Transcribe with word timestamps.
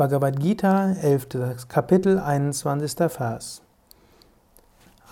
Bhagavad 0.00 0.40
Gita, 0.40 0.96
11. 1.02 1.68
Kapitel, 1.68 2.18
21. 2.18 3.10
Vers. 3.10 3.60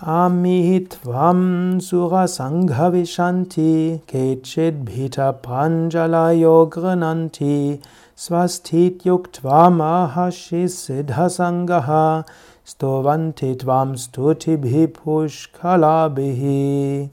Amitvam 0.01 1.79
surasanghavishanti 1.79 4.01
kechid 4.07 4.85
bhita 4.85 5.33
pranjalayo 5.43 6.67
grananti 6.71 7.79
swastit 8.17 9.03
yuktva 9.03 9.69
mahashis 9.69 10.87
siddhasangaha 10.87 12.25
stovanti 12.65 13.55
tvam 13.59 13.93
stutibhi 13.93 14.87
pushkalabhi. 14.87 17.09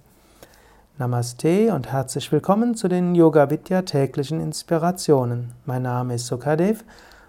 Namaste 0.98 1.74
und 1.74 1.92
herzlich 1.92 2.32
willkommen 2.32 2.74
zu 2.74 2.88
den 2.88 3.14
Yoga 3.14 3.50
Vidya 3.50 3.82
täglichen 3.82 4.40
Inspirationen. 4.40 5.52
Mein 5.66 5.82
Name 5.82 6.14
ist 6.14 6.26
Sukadev 6.26 6.82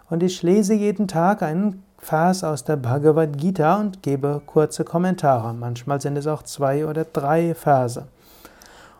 und 0.10 0.24
ich 0.24 0.44
lese 0.44 0.74
jeden 0.74 1.08
Tag 1.08 1.42
einen 1.42 1.84
Vers 1.98 2.44
aus 2.44 2.64
der 2.64 2.78
Bhagavad 2.78 3.38
Gita 3.38 3.80
und 3.80 4.04
gebe 4.04 4.42
kurze 4.46 4.84
Kommentare. 4.84 5.54
Manchmal 5.54 6.00
sind 6.00 6.18
es 6.18 6.28
auch 6.28 6.44
zwei 6.44 6.86
oder 6.86 7.06
drei 7.06 7.54
Verse. 7.56 8.08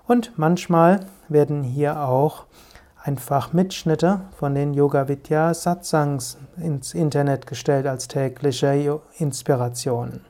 Und 0.08 0.38
manchmal 0.38 1.02
werden 1.30 1.64
hier 1.64 2.02
auch 2.02 2.46
einfach 3.04 3.54
Mitschnitte 3.54 4.22
von 4.38 4.56
den 4.56 4.74
Yoga 4.74 5.08
Vidya 5.08 5.54
Satsangs 5.54 6.38
ins 6.58 6.94
Internet 6.94 7.48
gestellt 7.48 7.88
als 7.88 8.08
tägliche 8.08 9.00
Inspirationen. 9.18 10.22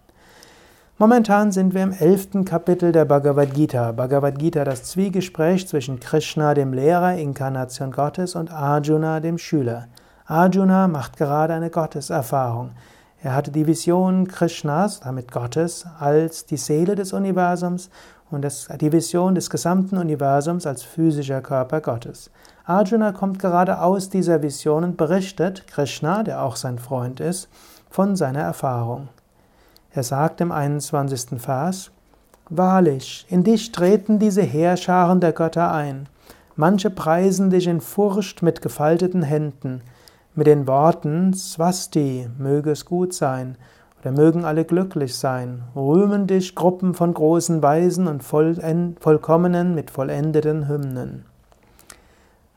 Momentan 1.00 1.52
sind 1.52 1.76
wir 1.76 1.84
im 1.84 1.94
elften 1.94 2.44
Kapitel 2.44 2.92
der 2.92 3.06
Bhagavad 3.06 3.54
Gita. 3.54 3.92
Bhagavad 3.92 4.40
Gita, 4.40 4.64
das 4.64 4.84
Zwiegespräch 4.84 5.68
zwischen 5.68 6.00
Krishna, 6.00 6.56
dem 6.56 6.74
Lehrer, 6.74 7.16
Inkarnation 7.16 7.92
Gottes, 7.92 8.36
und 8.36 8.52
Arjuna, 8.52 9.20
dem 9.20 9.38
Schüler. 9.38 9.88
Arjuna 10.30 10.90
macht 10.90 11.16
gerade 11.16 11.54
eine 11.54 11.70
Gotteserfahrung. 11.70 12.72
Er 13.24 13.34
hatte 13.34 13.50
die 13.50 13.66
Vision 13.66 14.28
Krishnas, 14.28 15.00
damit 15.00 15.32
Gottes, 15.32 15.86
als 16.00 16.46
die 16.46 16.58
Seele 16.58 16.96
des 16.96 17.14
Universums 17.14 17.90
und 18.30 18.42
das, 18.42 18.68
die 18.82 18.92
Vision 18.92 19.36
des 19.36 19.50
gesamten 19.50 19.98
Universums 19.98 20.68
als 20.68 20.84
physischer 20.84 21.40
Körper 21.40 21.80
Gottes. 21.80 22.30
Arjuna 22.66 23.14
kommt 23.14 23.40
gerade 23.40 23.80
aus 23.80 24.10
dieser 24.10 24.44
Vision 24.44 24.84
und 24.84 24.98
berichtet 24.98 25.66
Krishna, 25.66 26.24
der 26.24 26.44
auch 26.44 26.58
sein 26.58 26.78
Freund 26.78 27.22
ist, 27.22 27.48
von 27.90 28.18
seiner 28.18 28.42
Erfahrung. 28.42 29.08
Er 29.94 30.04
sagt 30.04 30.42
im 30.42 30.52
21. 30.52 31.40
Vers, 31.40 31.92
Wahrlich, 32.50 33.26
in 33.30 33.46
dich 33.46 33.72
treten 33.72 34.20
diese 34.20 34.42
Heerscharen 34.42 35.22
der 35.22 35.32
Götter 35.32 35.72
ein. 35.72 36.08
Manche 36.58 36.90
preisen 36.90 37.50
dich 37.50 37.68
in 37.68 37.80
Furcht 37.80 38.42
mit 38.42 38.62
gefalteten 38.62 39.24
Händen, 39.24 39.82
mit 40.38 40.46
den 40.46 40.68
Worten 40.68 41.34
Swasti, 41.34 42.30
möge 42.38 42.70
es 42.72 42.86
gut 42.86 43.12
sein, 43.12 43.58
oder 44.00 44.12
mögen 44.12 44.46
alle 44.46 44.66
glücklich 44.66 45.16
sein, 45.16 45.64
rühmen 45.76 46.28
dich 46.28 46.54
Gruppen 46.54 46.94
von 46.94 47.12
großen 47.12 47.64
Weisen 47.64 48.08
und 48.08 48.24
Vollkommenen 48.24 49.74
mit 49.74 49.90
vollendeten 49.90 50.68
Hymnen. 50.68 51.26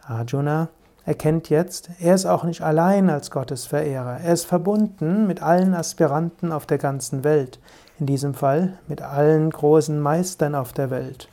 Arjuna 0.07 0.69
erkennt 1.07 1.49
jetzt, 1.49 1.89
er 2.01 2.15
ist 2.15 2.27
auch 2.27 2.45
nicht 2.45 2.61
allein 2.61 3.09
als 3.09 3.31
Gottesverehrer. 3.31 4.19
Er 4.23 4.35
ist 4.35 4.45
verbunden 4.45 5.27
mit 5.27 5.41
allen 5.41 5.73
Aspiranten 5.73 6.53
auf 6.53 6.67
der 6.67 6.79
ganzen 6.79 7.25
Welt. 7.25 7.61
In 7.99 8.05
diesem 8.05 8.35
Fall 8.35 8.79
mit 8.89 9.01
allen 9.01 9.49
großen 9.49 9.99
Meistern 9.99 10.55
auf 10.55 10.75
der 10.75 10.91
Welt. 10.91 11.29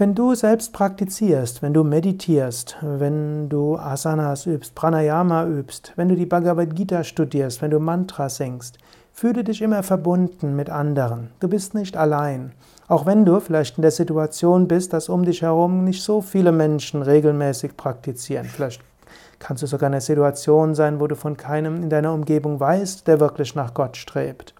Wenn 0.00 0.14
du 0.14 0.34
selbst 0.34 0.72
praktizierst, 0.72 1.60
wenn 1.60 1.74
du 1.74 1.84
meditierst, 1.84 2.78
wenn 2.80 3.50
du 3.50 3.76
Asanas 3.76 4.46
übst, 4.46 4.74
Pranayama 4.74 5.44
übst, 5.44 5.92
wenn 5.96 6.08
du 6.08 6.16
die 6.16 6.24
Bhagavad 6.24 6.74
Gita 6.74 7.04
studierst, 7.04 7.60
wenn 7.60 7.70
du 7.70 7.80
Mantra 7.80 8.30
singst, 8.30 8.78
fühle 9.12 9.44
dich 9.44 9.60
immer 9.60 9.82
verbunden 9.82 10.56
mit 10.56 10.70
anderen. 10.70 11.28
Du 11.38 11.48
bist 11.48 11.74
nicht 11.74 11.98
allein. 11.98 12.52
Auch 12.88 13.04
wenn 13.04 13.26
du 13.26 13.40
vielleicht 13.40 13.76
in 13.76 13.82
der 13.82 13.90
Situation 13.90 14.68
bist, 14.68 14.94
dass 14.94 15.10
um 15.10 15.26
dich 15.26 15.42
herum 15.42 15.84
nicht 15.84 16.02
so 16.02 16.22
viele 16.22 16.50
Menschen 16.50 17.02
regelmäßig 17.02 17.76
praktizieren. 17.76 18.46
Vielleicht 18.46 18.80
kannst 19.38 19.62
du 19.62 19.66
sogar 19.66 19.88
in 19.88 19.92
einer 19.92 20.00
Situation 20.00 20.74
sein, 20.74 20.98
wo 20.98 21.08
du 21.08 21.14
von 21.14 21.36
keinem 21.36 21.82
in 21.82 21.90
deiner 21.90 22.14
Umgebung 22.14 22.58
weißt, 22.58 23.06
der 23.06 23.20
wirklich 23.20 23.54
nach 23.54 23.74
Gott 23.74 23.98
strebt. 23.98 24.54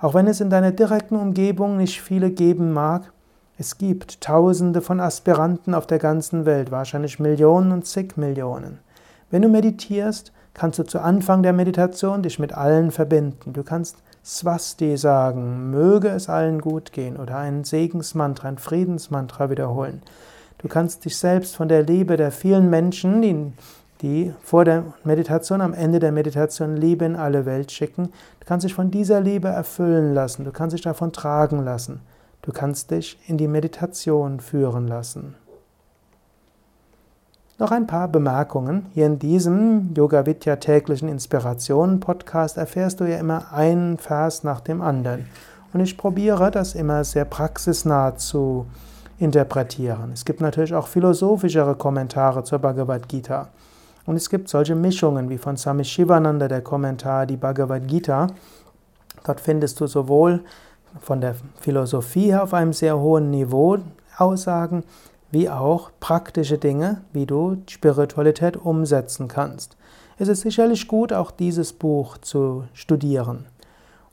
Auch 0.00 0.14
wenn 0.14 0.26
es 0.26 0.40
in 0.40 0.50
deiner 0.50 0.72
direkten 0.72 1.14
Umgebung 1.14 1.76
nicht 1.76 2.02
viele 2.02 2.32
geben 2.32 2.72
mag, 2.72 3.13
es 3.56 3.78
gibt 3.78 4.20
Tausende 4.20 4.80
von 4.80 4.98
Aspiranten 4.98 5.74
auf 5.74 5.86
der 5.86 6.00
ganzen 6.00 6.44
Welt, 6.44 6.72
wahrscheinlich 6.72 7.20
Millionen 7.20 7.70
und 7.70 7.86
zig 7.86 8.16
Millionen. 8.16 8.80
Wenn 9.30 9.42
du 9.42 9.48
meditierst, 9.48 10.32
kannst 10.54 10.78
du 10.80 10.82
zu 10.82 11.00
Anfang 11.00 11.42
der 11.44 11.52
Meditation 11.52 12.22
dich 12.22 12.40
mit 12.40 12.52
allen 12.52 12.90
verbinden. 12.90 13.52
Du 13.52 13.62
kannst 13.62 13.96
Swasti 14.24 14.96
sagen, 14.96 15.70
möge 15.70 16.08
es 16.08 16.28
allen 16.28 16.60
gut 16.60 16.92
gehen 16.92 17.16
oder 17.16 17.36
ein 17.36 17.62
Segensmantra, 17.62 18.48
ein 18.48 18.58
Friedensmantra 18.58 19.50
wiederholen. 19.50 20.02
Du 20.58 20.66
kannst 20.66 21.04
dich 21.04 21.16
selbst 21.16 21.54
von 21.54 21.68
der 21.68 21.82
Liebe 21.82 22.16
der 22.16 22.32
vielen 22.32 22.70
Menschen, 22.70 23.22
die, 23.22 23.52
die 24.00 24.34
vor 24.42 24.64
der 24.64 24.82
Meditation, 25.04 25.60
am 25.60 25.74
Ende 25.74 26.00
der 26.00 26.10
Meditation 26.10 26.76
Liebe 26.76 27.04
in 27.04 27.16
alle 27.16 27.46
Welt 27.46 27.70
schicken, 27.70 28.04
du 28.40 28.46
kannst 28.46 28.64
dich 28.64 28.74
von 28.74 28.90
dieser 28.90 29.20
Liebe 29.20 29.48
erfüllen 29.48 30.14
lassen, 30.14 30.44
du 30.44 30.50
kannst 30.50 30.74
dich 30.74 30.82
davon 30.82 31.12
tragen 31.12 31.64
lassen, 31.64 32.00
du 32.44 32.52
kannst 32.52 32.90
dich 32.90 33.18
in 33.26 33.38
die 33.38 33.48
Meditation 33.48 34.40
führen 34.40 34.86
lassen. 34.86 35.34
Noch 37.58 37.70
ein 37.70 37.86
paar 37.86 38.08
Bemerkungen. 38.08 38.86
Hier 38.94 39.06
in 39.06 39.18
diesem 39.18 39.94
Yoga 39.94 40.26
Vidya 40.26 40.56
täglichen 40.56 41.08
Inspirationen 41.08 42.00
Podcast 42.00 42.56
erfährst 42.56 43.00
du 43.00 43.04
ja 43.04 43.18
immer 43.18 43.52
einen 43.52 43.96
Vers 43.96 44.42
nach 44.42 44.60
dem 44.60 44.82
anderen. 44.82 45.26
Und 45.72 45.80
ich 45.80 45.96
probiere 45.96 46.50
das 46.50 46.74
immer 46.74 47.04
sehr 47.04 47.24
praxisnah 47.24 48.16
zu 48.16 48.66
interpretieren. 49.18 50.10
Es 50.12 50.24
gibt 50.24 50.40
natürlich 50.40 50.74
auch 50.74 50.88
philosophischere 50.88 51.76
Kommentare 51.76 52.44
zur 52.44 52.58
Bhagavad 52.58 53.08
Gita. 53.08 53.48
Und 54.04 54.16
es 54.16 54.28
gibt 54.28 54.48
solche 54.48 54.74
Mischungen 54.74 55.30
wie 55.30 55.38
von 55.38 55.56
Swami 55.56 55.84
Shivananda 55.84 56.48
der 56.48 56.60
Kommentar 56.60 57.24
Die 57.24 57.36
Bhagavad 57.36 57.86
Gita. 57.86 58.26
Dort 59.24 59.40
findest 59.40 59.80
du 59.80 59.86
sowohl 59.86 60.42
von 61.00 61.20
der 61.20 61.34
Philosophie 61.60 62.34
auf 62.34 62.54
einem 62.54 62.72
sehr 62.72 62.98
hohen 62.98 63.30
Niveau 63.30 63.78
Aussagen, 64.16 64.84
wie 65.30 65.50
auch 65.50 65.90
praktische 65.98 66.58
Dinge, 66.58 67.02
wie 67.12 67.26
du 67.26 67.58
Spiritualität 67.68 68.56
umsetzen 68.56 69.26
kannst. 69.28 69.76
Es 70.16 70.28
ist 70.28 70.42
sicherlich 70.42 70.86
gut, 70.86 71.12
auch 71.12 71.32
dieses 71.32 71.72
Buch 71.72 72.18
zu 72.18 72.64
studieren. 72.72 73.46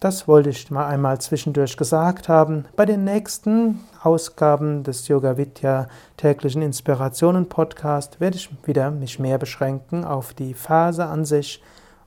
Das 0.00 0.26
wollte 0.26 0.48
ich 0.48 0.70
mal 0.70 0.86
einmal 0.86 1.20
zwischendurch 1.20 1.76
gesagt 1.76 2.30
haben. 2.30 2.64
Bei 2.74 2.86
den 2.86 3.04
nächsten 3.04 3.80
Ausgaben 4.02 4.82
des 4.82 5.08
Yoga 5.08 5.36
Vidya 5.36 5.88
täglichen 6.16 6.62
Inspirationen 6.62 7.50
Podcast 7.50 8.18
werde 8.18 8.36
ich 8.36 8.48
wieder 8.66 8.90
mich 8.90 9.18
mehr 9.18 9.36
beschränken 9.36 10.04
auf 10.04 10.32
die 10.32 10.54
Phase 10.54 11.04
an 11.04 11.26
sich 11.26 11.62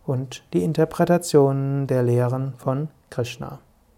und 0.08 0.44
die 0.54 0.64
Interpretationen 0.64 1.86
der 1.86 2.02
Lehren 2.02 2.54
von 2.58 2.88
Krishna. 3.12 3.60